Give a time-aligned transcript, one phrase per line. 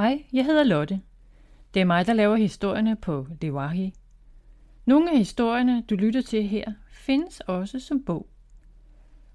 [0.00, 1.00] Hej, jeg hedder Lotte.
[1.74, 3.94] Det er mig, der laver historierne på Lewahi.
[4.84, 8.28] Nogle af historierne, du lytter til her, findes også som bog.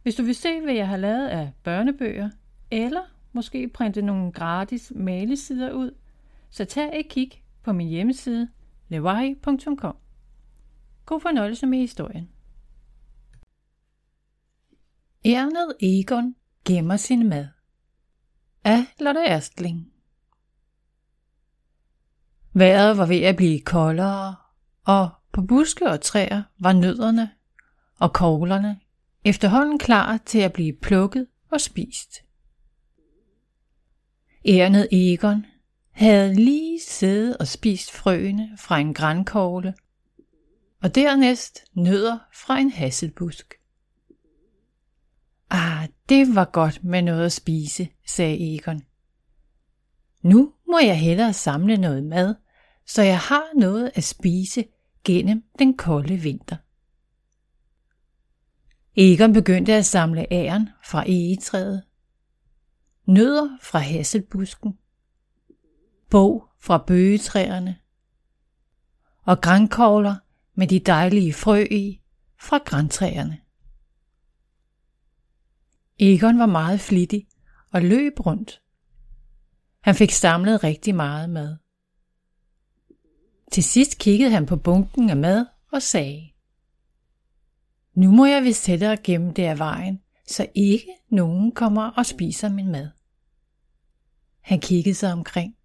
[0.04, 2.30] Hvis du vil se, hvad jeg har lavet af børnebøger,
[2.72, 3.02] eller
[3.34, 5.92] måske printe nogle gratis malesider ud,
[6.50, 7.32] så tag et kig
[7.64, 8.50] på min hjemmeside
[8.88, 9.98] lewahi.com.
[11.06, 12.30] God fornøjelse med historien.
[15.26, 16.36] Ernet Egon
[16.66, 17.48] gemmer sin mad.
[18.64, 19.95] Af Lotte Erstling.
[22.58, 24.36] Vejret var ved at blive koldere,
[24.86, 27.32] og på buske og træer var nødderne
[28.00, 28.80] og koglerne
[29.26, 32.24] efterhånden klar til at blive plukket og spist.
[34.46, 35.46] Ærnet Egon
[35.92, 39.74] havde lige siddet og spist frøene fra en grænkogle,
[40.82, 43.54] og dernæst nødder fra en hasselbusk.
[45.50, 48.82] Ah, det var godt med noget at spise, sagde Egon.
[50.22, 52.36] Nu må jeg hellere samle noget mad,
[52.88, 54.66] så jeg har noget at spise
[55.04, 56.58] gennem den kolde vinter.
[58.96, 61.84] Egon begyndte at samle æren fra egetræet,
[63.06, 64.78] nødder fra hasselbusken,
[66.10, 67.78] bog fra bøgetræerne
[69.24, 70.16] og grænkogler
[70.54, 72.02] med de dejlige frø i
[72.40, 73.42] fra græntræerne.
[76.00, 77.28] Egon var meget flittig
[77.72, 78.62] og løb rundt.
[79.82, 81.58] Han fik samlet rigtig meget mad.
[83.52, 86.30] Til sidst kiggede han på bunken af mad og sagde,
[87.94, 92.50] Nu må jeg vist sætte gennem det af vejen, så ikke nogen kommer og spiser
[92.50, 92.90] min mad.
[94.42, 95.56] Han kiggede sig omkring.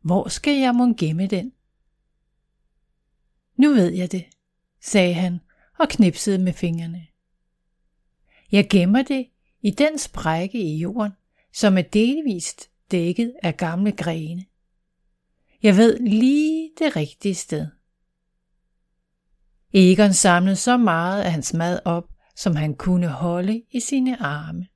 [0.00, 1.52] Hvor skal jeg må gemme den?
[3.56, 4.24] Nu ved jeg det,
[4.80, 5.40] sagde han
[5.78, 7.06] og knipsede med fingrene.
[8.52, 9.26] Jeg gemmer det
[9.60, 11.12] i den sprække i jorden,
[11.52, 14.44] som er delvist dækket af gamle grene.
[15.62, 17.66] Jeg ved lige det rigtige sted.
[19.72, 22.04] Egon samlede så meget af hans mad op,
[22.36, 24.66] som han kunne holde i sine arme.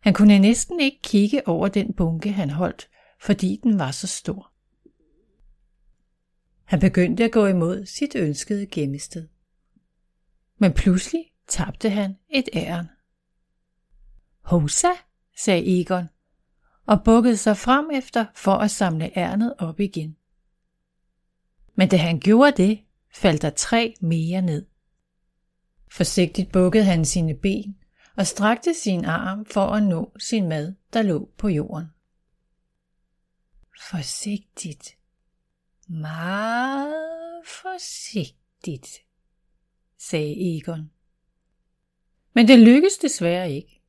[0.00, 2.88] Han kunne næsten ikke kigge over den bunke, han holdt,
[3.20, 4.52] fordi den var så stor.
[6.64, 9.28] Han begyndte at gå imod sit ønskede gemmested.
[10.58, 12.86] Men pludselig tabte han et æren.
[14.40, 14.88] Hosa,
[15.36, 16.08] sagde Egon,
[16.86, 20.16] og bukkede sig frem efter for at samle ærnet op igen.
[21.74, 22.80] Men da han gjorde det,
[23.14, 24.66] faldt der tre mere ned.
[25.92, 27.76] Forsigtigt bukkede han sine ben
[28.16, 31.86] og strakte sin arm for at nå sin mad, der lå på jorden.
[33.90, 34.96] Forsigtigt.
[35.88, 36.94] Meget
[37.46, 38.88] forsigtigt,
[39.98, 40.90] sagde Egon.
[42.34, 43.81] Men det lykkedes desværre ikke,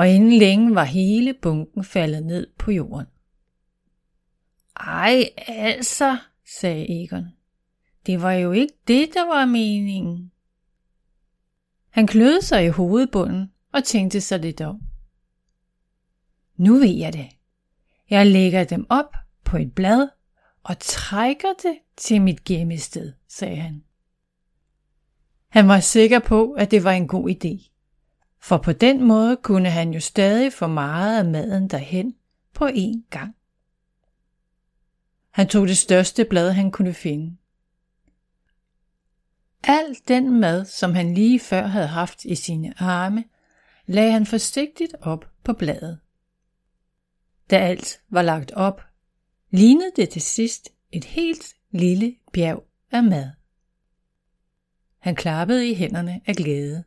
[0.00, 3.06] og inden længe var hele bunken faldet ned på jorden.
[4.76, 6.18] Ej, altså,
[6.58, 7.24] sagde Egon.
[8.06, 10.32] Det var jo ikke det, der var meningen.
[11.90, 14.80] Han kløede sig i hovedbunden og tænkte sig lidt om.
[16.56, 17.28] Nu ved jeg det.
[18.10, 20.08] Jeg lægger dem op på et blad
[20.62, 23.84] og trækker det til mit gemmested, sagde han.
[25.48, 27.70] Han var sikker på, at det var en god idé.
[28.42, 32.14] For på den måde kunne han jo stadig få meget af maden derhen
[32.54, 33.36] på én gang.
[35.30, 37.36] Han tog det største blad, han kunne finde.
[39.62, 43.24] Al den mad, som han lige før havde haft i sine arme,
[43.86, 46.00] lagde han forsigtigt op på bladet.
[47.50, 48.82] Da alt var lagt op,
[49.50, 53.30] lignede det til sidst et helt lille bjerg af mad.
[54.98, 56.84] Han klappede i hænderne af glæde.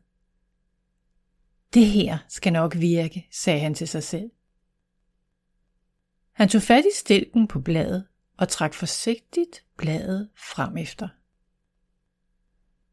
[1.73, 4.31] Det her skal nok virke, sagde han til sig selv.
[6.31, 8.07] Han tog fat i stilken på bladet
[8.37, 11.09] og trak forsigtigt bladet frem efter.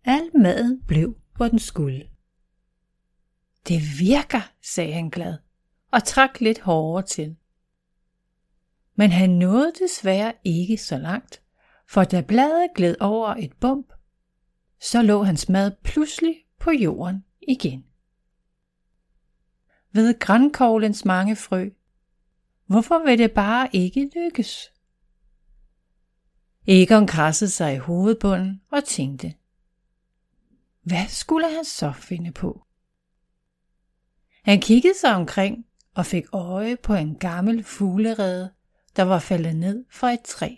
[0.04, 2.10] Al maden blev, hvor den skulle.
[3.68, 5.38] Det virker, sagde han glad
[5.90, 7.36] og trak lidt hårdere til.
[8.94, 11.42] Men han nåede desværre ikke så langt,
[11.88, 13.92] for da bladet gled over et bump,
[14.80, 17.89] så lå hans mad pludselig på jorden igen.
[19.92, 21.70] Ved grænkoglens mange frø,
[22.66, 24.72] hvorfor vil det bare ikke lykkes?
[26.66, 29.34] Egon krassede sig i hovedbunden og tænkte,
[30.82, 32.66] hvad skulle han så finde på?
[34.42, 38.52] Han kiggede sig omkring og fik øje på en gammel fuglerede,
[38.96, 40.54] der var faldet ned fra et træ.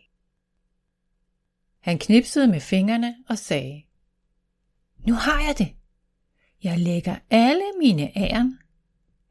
[1.81, 3.83] Han knipsede med fingrene og sagde,
[5.07, 5.77] Nu har jeg det.
[6.63, 8.59] Jeg lægger alle mine æren,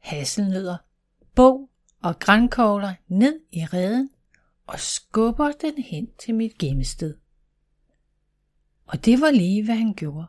[0.02, 0.76] hasselnødder,
[1.34, 1.70] bog
[2.02, 4.10] og grænkogler ned i reden
[4.66, 7.16] og skubber den hen til mit gemmested.
[8.86, 10.26] Og det var lige, hvad han gjorde.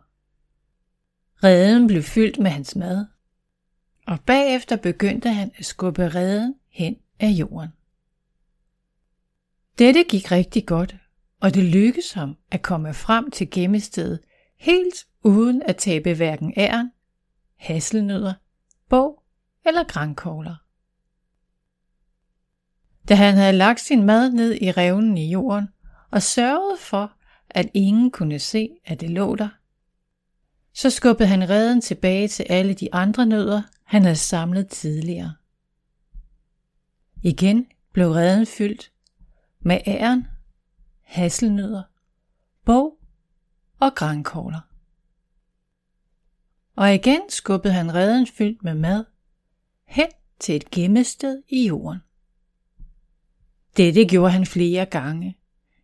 [1.43, 3.05] Reden blev fyldt med hans mad,
[4.07, 7.69] og bagefter begyndte han at skubbe reden hen af jorden.
[9.79, 10.95] Dette gik rigtig godt,
[11.39, 14.19] og det lykkedes ham at komme frem til gemmestedet
[14.57, 16.91] helt uden at tabe hverken æren,
[17.55, 18.33] hasselnødder,
[18.89, 19.22] bog
[19.65, 20.56] eller grænkogler.
[23.10, 25.69] Da han havde lagt sin mad ned i revnen i jorden
[26.12, 27.13] og sørget for,
[27.50, 29.50] at ingen kunne se, at det lå der,
[30.74, 35.33] så skubbede han reden tilbage til alle de andre nødder, han havde samlet tidligere.
[37.24, 38.92] Igen blev reden fyldt
[39.60, 40.27] med æren,
[41.01, 41.83] hasselnødder,
[42.65, 42.98] bog
[43.80, 44.60] og grænkogler.
[46.75, 49.06] Og igen skubbede han reden fyldt med mad
[49.93, 50.09] hen
[50.39, 51.99] til et gemmested i jorden.
[53.77, 55.37] Dette gjorde han flere gange,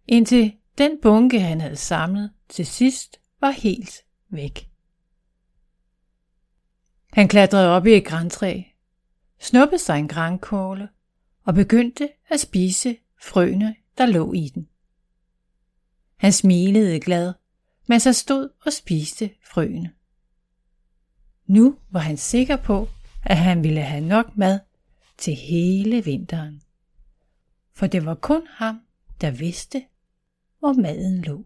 [0.08, 4.70] indtil den bunke, han havde samlet, til sidst var helt væk.
[7.14, 8.64] Han klatrede op i et græntræ,
[9.40, 10.90] snuppede sig en grænkåle
[11.44, 14.68] og begyndte at spise frøene, der lå i den.
[16.16, 17.34] Han smilede glad,
[17.88, 19.94] mens han stod og spiste frøene.
[21.46, 22.88] Nu var han sikker på,
[23.24, 24.60] at han ville have nok mad
[25.18, 26.62] til hele vinteren.
[27.74, 28.82] For det var kun ham,
[29.22, 29.86] der vidste,
[30.60, 31.46] hvor maden lå.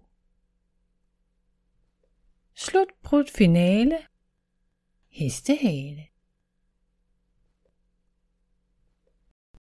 [2.56, 2.88] Slut
[3.30, 3.98] finale
[5.10, 6.08] Hestehale